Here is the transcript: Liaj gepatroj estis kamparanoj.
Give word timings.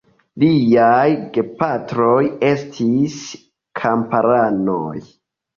Liaj 0.43 1.09
gepatroj 1.35 2.17
estis 2.49 3.21
kamparanoj. 3.83 4.99